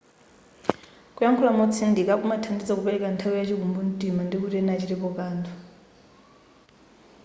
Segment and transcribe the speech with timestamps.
[1.15, 5.53] kuyakhula motsindika kumathandiza kupeleka nthawi yachikumbu mtima ndikuti ena achitepo kanthu